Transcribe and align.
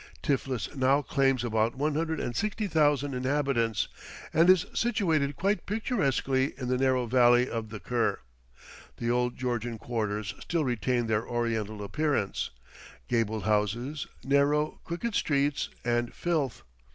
Tiflis 0.23 0.75
now 0.75 1.03
claims 1.03 1.43
about 1.43 1.75
one 1.75 1.93
hundred 1.93 2.19
and 2.19 2.35
sixty 2.35 2.65
thousand 2.65 3.13
inhabitants, 3.13 3.87
and 4.33 4.49
is 4.49 4.65
situated 4.73 5.35
quite 5.35 5.67
picturesquely 5.67 6.55
in 6.57 6.69
the 6.69 6.77
narrow 6.79 7.05
valley 7.05 7.47
of 7.47 7.69
the 7.69 7.79
Kur. 7.79 8.17
The 8.97 9.11
old 9.11 9.37
Georgian 9.37 9.77
quarters 9.77 10.33
still 10.39 10.65
retain 10.65 11.05
their 11.05 11.27
Oriental 11.27 11.83
appearance 11.83 12.49
gabled 13.07 13.43
houses, 13.43 14.07
narrow, 14.23 14.79
crooked 14.85 15.13
streets, 15.13 15.69
and 15.85 16.11
filth. 16.11 16.63